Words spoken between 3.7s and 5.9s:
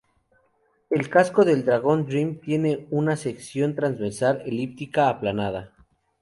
transversal elíptica aplanada.